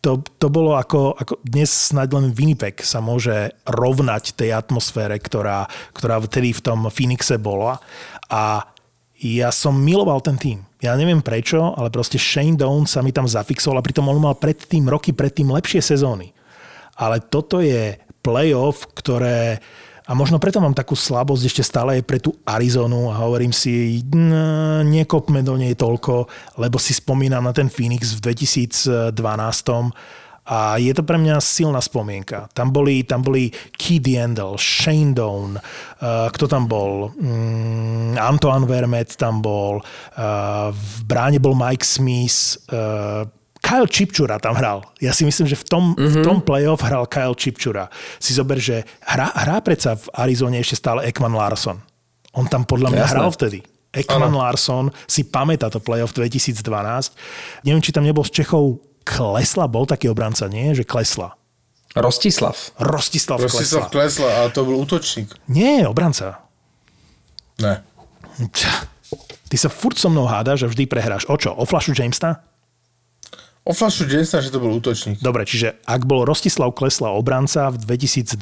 [0.07, 5.66] to, to bolo ako, ako dnes snad len Winnipeg sa môže rovnať tej atmosfére, ktorá,
[5.90, 7.83] ktorá vtedy v tom Phoenixe bola.
[8.31, 8.70] A
[9.20, 10.59] ja som miloval ten tým.
[10.85, 14.37] Ja neviem prečo, ale proste Shane Doan sa mi tam zafixoval a pritom on mal
[14.37, 16.37] predtým, roky predtým lepšie sezóny.
[17.00, 19.61] Ale toto je playoff, ktoré
[20.07, 23.98] a možno preto mám takú slabosť ešte stále aj pre tú Arizonu a hovorím si,
[24.14, 26.31] "N- nekopme do nej toľko,
[26.62, 29.90] lebo si spomínam na ten Phoenix v 2012
[30.46, 32.46] a je to pre mňa silná spomienka.
[32.54, 37.11] Tam boli, tam boli Keith Yandel, Shane Doan, uh, kto tam bol?
[37.18, 43.26] Mm, Antoine Vermet tam bol, uh, v bráne bol Mike Smith, uh,
[43.59, 44.87] Kyle Chipčura tam hral.
[45.02, 46.14] Ja si myslím, že v tom, mm-hmm.
[46.14, 47.90] v tom playoff hral Kyle Chipčura.
[48.22, 51.82] Si zober, že hrá, hrá predsa v Arizone ešte stále Ekman Larson.
[52.38, 53.14] On tam podľa mňa Jasné.
[53.18, 53.59] hral vtedy.
[53.96, 56.62] Ekman Larson si pamätá to playoff 2012.
[57.64, 60.74] Neviem, či tam nebol z Čechov Klesla, bol taký obranca, nie?
[60.74, 61.38] Že Klesla.
[61.96, 62.58] Rostislav.
[62.76, 63.94] Rostislav Rostislav Klesla.
[63.94, 65.32] Klesla, a to bol útočník.
[65.48, 66.44] Nie, obranca.
[67.62, 67.80] Ne.
[69.46, 71.24] Ty sa furt so mnou hádaš a vždy prehráš.
[71.30, 71.54] O čo?
[71.56, 72.44] O flašu Jamesa?
[73.64, 75.24] O flašu Jamesa, že to bol útočník.
[75.24, 78.36] Dobre, čiže ak bol Rostislav Klesla obranca v 2012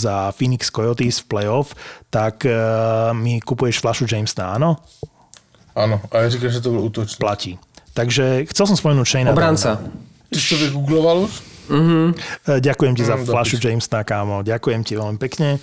[0.00, 1.76] za Phoenix Coyotes v playoff,
[2.08, 4.80] tak uh, mi kupuješ flašu Jamesa, áno?
[5.78, 7.20] Áno, a ja říkam, že to bol útočník.
[7.22, 7.54] Platí.
[7.98, 9.82] Takže chcel som spomenúť Shane Obranca.
[10.30, 11.32] Ty si to vygoogloval už?
[12.46, 13.58] Ďakujem ti za Mm, flašu.
[13.58, 14.46] Jamesa, kámo.
[14.46, 15.58] Ďakujem ti veľmi pekne.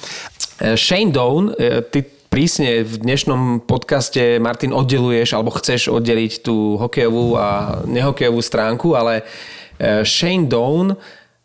[0.60, 6.76] E, Shane Doan, e, ty prísne v dnešnom podcaste, Martin, oddeluješ alebo chceš oddeliť tú
[6.76, 9.24] hokejovú a nehokejovú stránku, ale
[10.04, 11.00] Shane Doan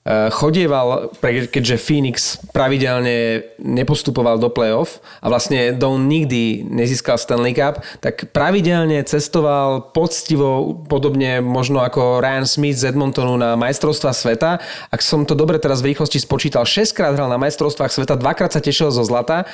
[0.09, 7.85] chodieval, pre- keďže Phoenix pravidelne nepostupoval do playoff a vlastne Doan nikdy nezískal Stanley Cup,
[8.01, 14.57] tak pravidelne cestoval poctivo, podobne možno ako Ryan Smith z Edmontonu na majstrovstva sveta.
[14.89, 18.57] Ak som to dobre teraz v rýchlosti spočítal, 6 krát hral na majstrovstvách sveta, dvakrát
[18.57, 19.45] sa tešil zo zlata,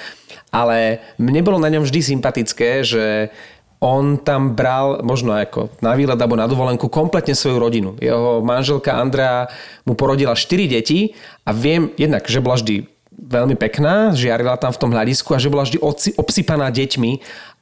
[0.55, 3.35] ale mne bolo na ňom vždy sympatické, že
[3.81, 7.91] on tam bral možno ako na výlet alebo na dovolenku kompletne svoju rodinu.
[8.01, 9.49] Jeho manželka Andrea
[9.85, 11.13] mu porodila 4 deti
[11.45, 15.49] a viem jednak, že bola vždy veľmi pekná, žiarila tam v tom hľadisku a že
[15.49, 15.81] bola vždy
[16.21, 17.13] obsypaná deťmi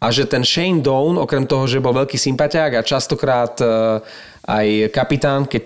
[0.02, 3.66] a že ten Shane Doan, okrem toho, že bol veľký sympatiák a častokrát e,
[4.44, 5.64] aj kapitán, keď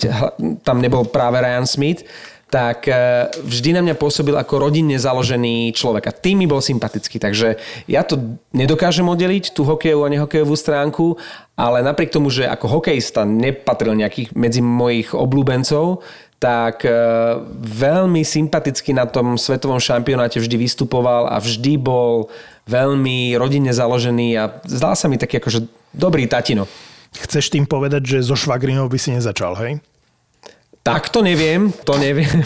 [0.61, 2.05] tam nebol práve Ryan Smith,
[2.49, 7.21] tak e, vždy na mňa pôsobil ako rodinne založený človek a tým mi bol sympatický.
[7.21, 11.21] Takže ja to nedokážem oddeliť, tú hokejovú a nehokejovú stránku,
[11.61, 16.01] ale napriek tomu, že ako hokejista nepatril nejakých medzi mojich obľúbencov,
[16.41, 16.93] tak e,
[17.61, 22.33] veľmi sympaticky na tom svetovom šampionáte vždy vystupoval a vždy bol
[22.65, 26.65] veľmi rodinne založený a zdal sa mi taký akože dobrý tatino.
[27.13, 29.83] Chceš tým povedať, že so švagrinou by si nezačal, hej?
[30.89, 32.41] Tak to neviem, to neviem.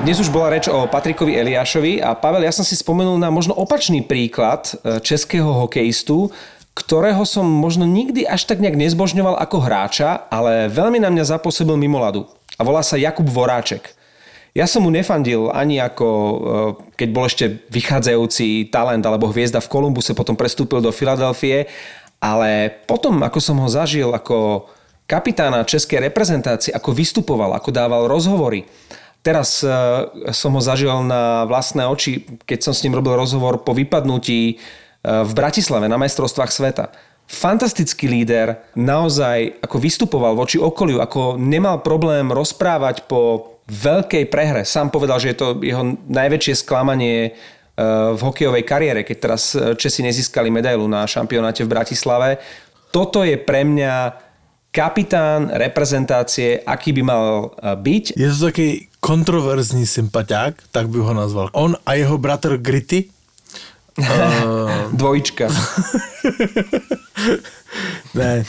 [0.00, 3.52] Dnes už bola reč o Patrikovi Eliášovi a Pavel, ja som si spomenul na možno
[3.52, 6.32] opačný príklad e, českého hokejistu,
[6.72, 11.76] ktorého som možno nikdy až tak nejak nezbožňoval ako hráča, ale veľmi na mňa zapôsobil
[11.76, 12.24] mimo ladu.
[12.56, 13.92] A volá sa Jakub Voráček.
[14.56, 16.36] Ja som mu nefandil ani ako, e,
[16.96, 21.68] keď bol ešte vychádzajúci talent alebo hviezda v Kolumbuse, potom prestúpil do Filadelfie,
[22.20, 24.68] ale potom, ako som ho zažil ako
[25.08, 28.68] kapitána českej reprezentácie, ako vystupoval, ako dával rozhovory,
[29.20, 33.76] Teraz uh, som ho zažil na vlastné oči, keď som s ním robil rozhovor po
[33.76, 36.88] vypadnutí uh, v Bratislave na majstrovstvách sveta.
[37.28, 44.64] Fantastický líder, naozaj ako vystupoval voči okoliu, ako nemal problém rozprávať po veľkej prehre.
[44.64, 47.36] Sám povedal, že je to jeho najväčšie sklamanie
[48.14, 52.38] v hokejovej kariére, keď teraz Česi nezískali medailu na šampionáte v Bratislave.
[52.90, 54.12] Toto je pre mňa
[54.70, 58.04] kapitán reprezentácie, aký by mal byť.
[58.14, 58.68] Je to taký
[59.00, 61.48] kontroverzní sympatiák, tak by ho nazval.
[61.52, 63.08] On a jeho bratr Gritty.
[63.98, 64.06] uh...
[65.00, 65.48] Dvojička.
[68.18, 68.44] ne,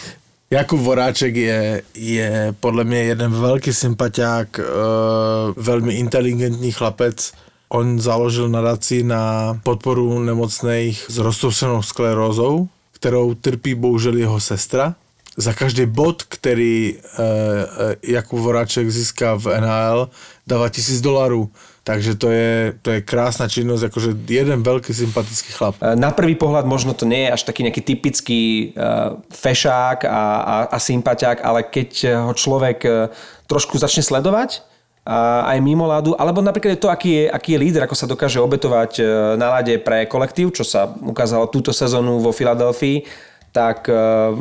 [0.52, 7.32] Jakub Voráček je, je podle mě jeden velký sympatiák, uh, velmi inteligentní chlapec.
[7.71, 14.95] On založil nadaci na podporu nemocných s roztroušenou sklerózou, kterou trpí bohužel jeho sestra
[15.38, 16.99] za každý bod, který e,
[18.03, 20.10] Jakub Voráček získá v NHL,
[20.47, 21.49] dáva tisíc dolarů.
[21.84, 25.79] Takže to je, to je krásna činnosť, akože jeden veľký sympatický chlap.
[25.79, 28.41] E, na prvý pohľad možno to nie je až taký nejaký typický
[28.75, 33.07] uh, fešák a, a, a sympatiák, ale keď ho človek uh,
[33.47, 34.70] trošku začne sledovať,
[35.02, 39.02] aj mimo ľadu, alebo napríklad to, aký je, aký je líder, ako sa dokáže obetovať
[39.34, 44.32] na lade pre kolektív, čo sa ukázalo túto sezónu vo Filadelfii, tak uh,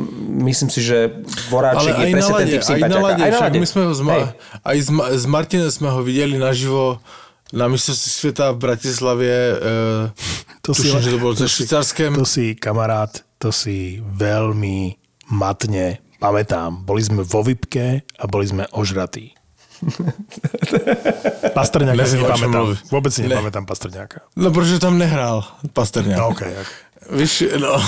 [0.47, 1.11] myslím si, že
[1.51, 2.87] Voráček je presne ten typ sympatiaka.
[2.87, 3.57] Aj na lade, aj na lade.
[3.59, 4.31] My sme ho z, Ma-
[4.63, 7.03] aj z, z Martine sme ho videli naživo
[7.51, 9.35] na mistrovství sveta v Bratislavie.
[9.59, 10.15] Uh,
[10.63, 12.15] to tuším, si, že to bolo to švýcarském.
[12.15, 14.95] To si, kamarát, to si veľmi
[15.27, 16.79] matne pamätám.
[16.87, 19.35] Boli sme vo Vipke a boli sme ožratí.
[21.57, 22.77] Pastrňáka si nepamätám.
[22.93, 24.29] Vôbec si nepamätám Pastrňáka.
[24.37, 26.17] No, pretože tam nehral Pastrňák.
[26.17, 26.91] No, okay, okay.
[27.09, 27.75] Víš, no.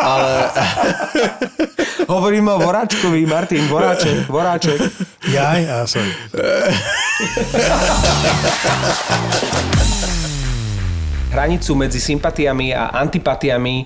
[0.00, 0.50] Ale...
[2.14, 4.80] Hovoríme o Voráčkovi, Martin, Voráček, Voráček.
[5.28, 6.12] Jaj, a sorry.
[11.34, 13.84] Hranicu medzi sympatiami a antipatiami e,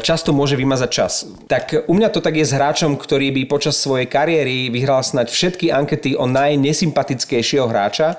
[0.00, 1.28] často môže vymazať čas.
[1.44, 5.28] Tak u mňa to tak je s hráčom, ktorý by počas svojej kariéry vyhral snať
[5.28, 8.16] všetky ankety o najnesympatickejšieho hráča.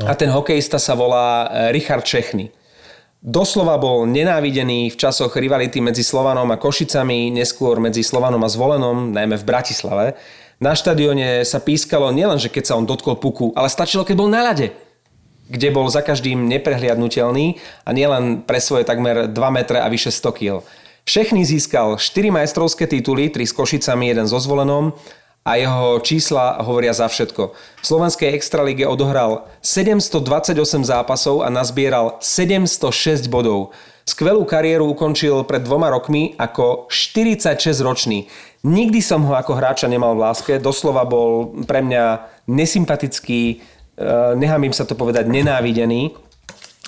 [0.00, 2.48] A ten hokejista sa volá e, Richard Čechny.
[3.22, 9.14] Doslova bol nenávidený v časoch rivality medzi Slovanom a Košicami, neskôr medzi Slovanom a Zvolenom,
[9.14, 10.06] najmä v Bratislave.
[10.58, 14.26] Na štadióne sa pískalo nielen, že keď sa on dotkol puku, ale stačilo, keď bol
[14.26, 14.74] na ľade,
[15.52, 20.32] kde bol za každým neprehliadnutelný a nielen pre svoje takmer 2 metre a vyše 100
[20.32, 20.64] kg.
[21.04, 24.96] Všechny získal 4 majstrovské tituly, 3 s Košicami, jeden so Zvolenom
[25.42, 27.42] a jeho čísla hovoria za všetko.
[27.82, 30.54] V slovenskej extralíge odohral 728
[30.86, 33.74] zápasov a nazbieral 706 bodov.
[34.06, 38.26] Skvelú kariéru ukončil pred dvoma rokmi ako 46-ročný.
[38.62, 43.62] Nikdy som ho ako hráča nemal v láske, doslova bol pre mňa nesympatický,
[44.02, 46.10] e, nehamím sa to povedať, nenávidený.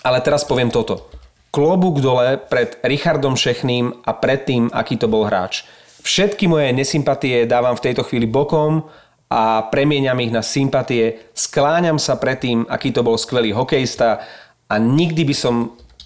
[0.02, 1.08] Ale teraz poviem toto.
[1.54, 5.62] Klobúk dole pred Richardom Šechným a pred tým, aký to bol hráč.
[6.02, 8.84] Všetky moje nesympatie dávam v tejto chvíli bokom
[9.30, 11.30] a premieňam ich na sympatie.
[11.32, 14.20] Skláňam sa pred tým, aký to bol skvelý hokejista
[14.68, 15.54] a nikdy by som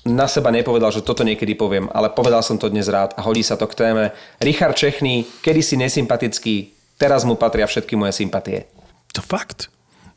[0.07, 3.45] na seba nepovedal, že toto niekedy poviem, ale povedal som to dnes rád a hodí
[3.45, 4.05] sa to k téme.
[4.41, 8.71] Richard Čechný, kedysi nesympatický, teraz mu patria všetky moje sympatie.
[9.13, 9.69] To fakt.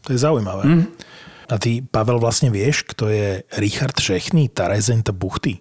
[0.02, 0.64] To je zaujímavé.
[0.66, 0.86] Mm.
[1.52, 5.60] A ty, Pavel, vlastne vieš, kto je Richard Šechný, Tarezenta Buchty?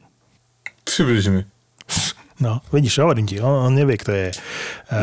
[0.84, 1.44] Přibliž mi.
[2.40, 4.32] No, vidíš, hovorím ti, on, on nevie, kto je.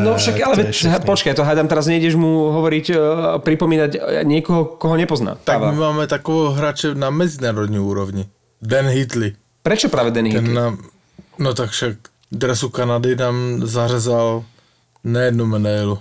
[0.02, 0.74] No však, ale
[1.06, 2.98] počkaj, to hádam, teraz nejdeš mu hovoriť, uh,
[3.38, 3.90] pripomínať
[4.26, 5.38] niekoho, koho nepozná.
[5.46, 8.26] Tak my máme takového hráče na medzinárodní úrovni.
[8.58, 9.38] Dan Hitley.
[9.62, 10.50] Prečo práve Dan Hitley?
[10.50, 10.74] Na,
[11.38, 14.42] no tak však dresu Kanady nám zarezal
[15.06, 15.98] nejednu medailu.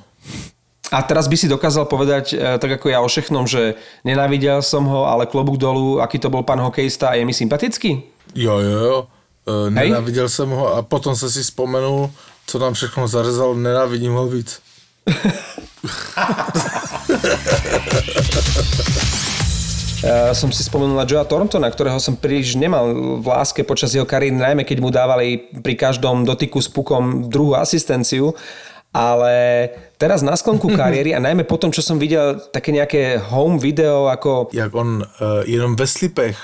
[0.88, 3.75] A teraz by si dokázal povedať, e, tak ako ja o Šechnom, že
[4.07, 8.07] nenávidel som ho, ale klobúk dolu, aký to bol pán hokejista a je mi sympatický?
[8.35, 8.97] Jo, jo, jo.
[9.47, 12.11] Uh, nenáviděl jsem ho a potom se si vzpomenul,
[12.47, 14.59] co tam všechno zarezal, nenávidím ho víc.
[20.03, 22.91] Ja som si spomenul na Joea Thorntona, ktorého som príliš nemal
[23.23, 27.55] v láske počas jeho kariéry, najmä keď mu dávali pri každom dotyku s pukom druhú
[27.55, 28.35] asistenciu.
[28.97, 29.69] Ale
[30.01, 34.09] teraz na sklonku kariéry a najmä po tom, čo som videl také nejaké home video
[34.09, 34.49] ako...
[34.49, 36.37] Jak on uh, jenom ve slipech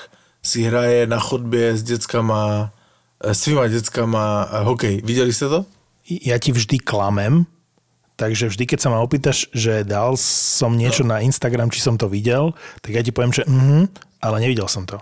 [0.45, 2.71] si hraje na chodbě s dětskama,
[3.23, 5.01] eh, svýma dětskama uh, hokej.
[5.03, 5.65] Viděli jste to?
[6.03, 7.47] Ja ti vždy klamem,
[8.19, 12.11] takže vždy, keď sa ma opýtaš, že dal som niečo na Instagram, či som to
[12.11, 12.51] videl,
[12.83, 13.87] tak ja ti poviem, že mhm,
[14.19, 14.99] ale nevidel som to.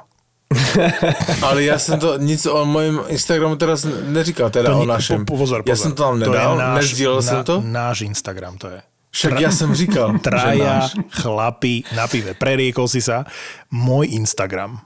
[1.42, 5.26] Ale já jsem to nic o mém Instagramu teraz neříkal, teda to o našem.
[5.26, 5.70] po- pozor, pozor.
[5.70, 7.62] Já jsem to tam To nedal, náš- nezdílel jsem to.
[7.66, 8.82] Náš Instagram to je.
[9.12, 10.94] Však já jsem říkal, že Traja náš.
[11.10, 12.34] chlapi na pive.
[12.34, 13.28] Preriekol si sa.
[13.72, 14.80] Môj Instagram.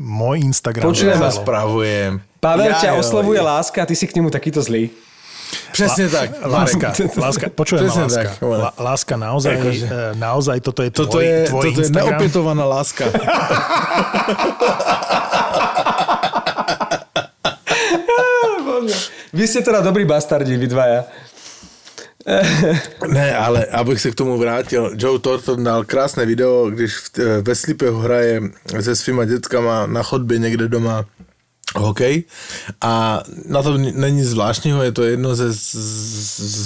[0.00, 0.84] Môj Instagram.
[0.88, 2.20] Počujem vás, spravujem.
[2.40, 3.44] Pavel Já ťa jo, oslovuje jo.
[3.44, 4.90] láska a ty si k nemu takýto zlý.
[5.72, 6.30] Přesně tak.
[6.44, 8.22] Láska, láska, počujem Presne láska.
[8.40, 8.40] tak,
[8.78, 12.08] Láska, naozaj, Akože- eh, naozaj toto je tvoj, Toto je, tvoj toto je Instagram.
[12.10, 13.04] neopětovaná láska.
[19.32, 21.04] Vy ste teda dobrí bastardi, vy dvaja.
[23.08, 27.54] Ne, ale abych se k tomu vrátil, Joe Thornton dal krásné video, když eh, ve
[27.54, 28.40] Slipehu hraje
[28.80, 31.04] se svýma dětskama na chodbě někde doma
[31.74, 32.24] hokej
[32.80, 35.74] a na tom není zvláštního, je to jedno ze z,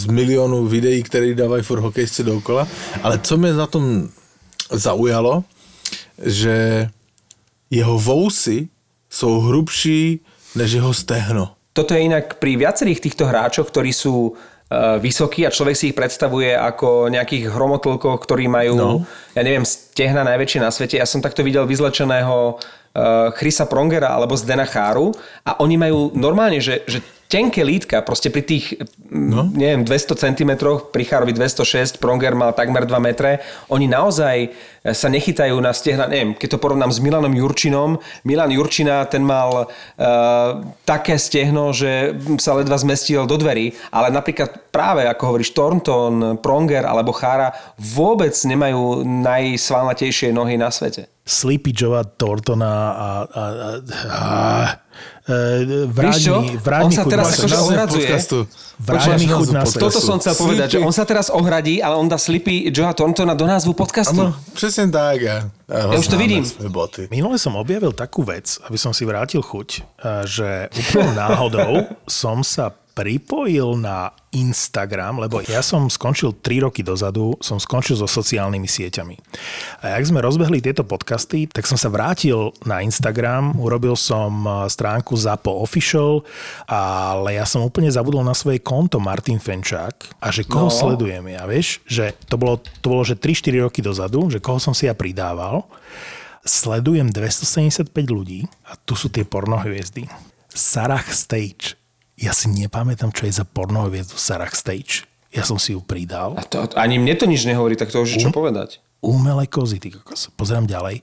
[0.03, 2.69] z milionů videí, které dávají furt hokejisty dookola,
[3.03, 4.09] ale co mě na tom
[4.73, 5.45] zaujalo,
[6.23, 6.89] že
[7.71, 8.69] jeho vousy
[9.11, 10.21] jsou hrubší
[10.55, 11.51] než jeho stehno.
[11.75, 15.99] Toto je inak pri viacerých týchto hráčoch, ktorí sú uh, vysokí a človek si ich
[15.99, 18.91] predstavuje ako nejakých hromotlkov, ktorí majú, no.
[19.35, 21.03] ja neviem, stehna najväčšie na svete.
[21.03, 22.63] Ja som takto videl vyzlečeného
[23.35, 25.11] Chrisa Prongera alebo Zdena Cháru
[25.43, 27.03] a oni majú normálne, že, že
[27.35, 28.79] tenké lítka, proste pri tých,
[29.11, 29.49] no.
[29.51, 30.51] neviem, 200 cm,
[30.95, 33.43] pri Chárovi 206, Pronger mal takmer 2 metre,
[33.73, 34.55] oni naozaj
[34.95, 39.67] sa nechytajú na stehna, neviem, keď to porovnám s Milanom Jurčinom, Milan Jurčina, ten mal
[39.67, 39.67] uh,
[40.87, 46.87] také stehno, že sa ledva zmestil do dverí, ale napríklad práve, ako hovoríš, Thornton, Pronger
[46.87, 51.14] alebo Chára vôbec nemajú najsvalnatejšie nohy na svete.
[51.25, 53.69] Sleepy Joea Thorntona a, a, a,
[54.13, 54.25] a
[55.25, 58.05] e, vráni, vráni On sa teraz na akože ohradzuje.
[58.05, 58.39] podcastu.
[58.77, 59.65] Vráni chuť na.
[59.65, 63.33] Toto som chcel povedať, že on sa teraz ohradí, ale on dá Sleepy Joea Thorntona
[63.33, 64.21] do názvu podcastu.
[64.21, 65.21] Ano, přesně tak.
[65.21, 66.45] Já, Ja už to vidím.
[66.69, 67.09] Boty.
[67.09, 69.83] Minule som objavil takú vec, aby som si vrátil chuť, e,
[70.29, 77.35] že úplnou náhodou som sa pripojil na Instagram, lebo ja som skončil 3 roky dozadu,
[77.43, 79.19] som skončil so sociálnymi sieťami.
[79.83, 84.51] A jak sme rozbehli tieto podcasty, tak som sa vrátil na Instagram, urobil som e,
[84.71, 86.23] stránku Zapo Official,
[86.71, 90.73] ale ja som úplne zabudol na svoje konto Martin Fenčák a že koho No.
[90.73, 94.73] sledujem ja, vieš, že to bolo, to bolo že 3-4 roky dozadu, že koho som
[94.73, 95.67] si ja pridával
[96.45, 100.05] sledujem 275 ľudí a tu sú tie pornohviezdy.
[100.53, 101.75] Sarah Stage.
[102.15, 105.03] Ja si nepamätám, čo je za pornohviezdu Sarah Stage.
[105.35, 106.39] Ja som si ju pridal.
[106.39, 108.79] A to, ani mne to nič nehovorí, tak to už je čo povedať.
[109.03, 110.31] Umelé kozy, ty kokos.
[110.39, 111.03] Pozerám ďalej.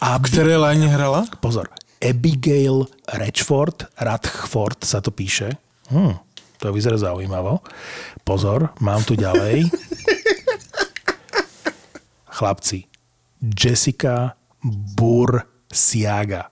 [0.00, 1.28] A Které lajně hrala?
[1.40, 1.68] pozor,
[2.10, 5.52] Abigail Ratchford, Radchford sa to píše.
[5.92, 6.14] Hm,
[6.58, 7.60] to vyzerá zaujímavo.
[8.24, 9.68] Pozor, mám tu ďalej.
[12.38, 12.84] Chlapci,
[13.42, 14.34] Jessica
[14.96, 16.50] Bursiaga.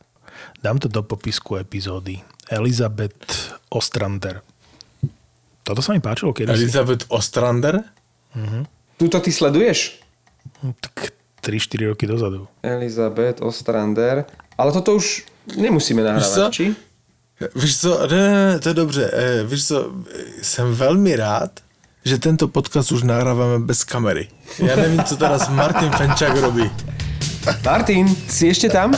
[0.62, 2.20] Dám to do popisku epizódy.
[2.50, 4.40] Elizabeth Ostrander.
[5.66, 6.52] Toto sa mi páčilo kedy.
[6.52, 7.82] Elizabeth Ostrander?
[8.96, 9.98] Tuto ty sleduješ?
[10.80, 11.10] Tak
[11.42, 12.46] 3-4 roky dozadu.
[12.62, 14.24] Elizabeth Ostrander.
[14.58, 15.26] Ale toto už
[15.56, 16.50] nemusíme Víš nahrávať, co?
[16.50, 16.64] či?
[17.56, 19.10] Víš co, ne, ne, ne, to je dobře.
[19.12, 19.92] Eh, víš co,
[20.42, 21.60] jsem velmi rád,
[22.04, 24.28] že tento podcast už nahráváme bez kamery.
[24.58, 26.70] Já nevím, co teraz Martin Fenčák robí.
[27.64, 28.90] Martin, si ešte tam?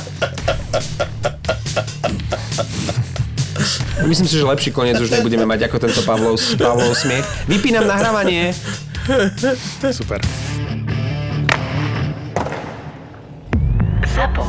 [4.06, 7.26] Myslím si, že lepší koniec už nebudeme mať ako tento Pavlov, Pavlov smiech.
[7.48, 8.56] Vypínam nahrávanie.
[9.92, 10.20] Super.
[14.16, 14.47] Zapo.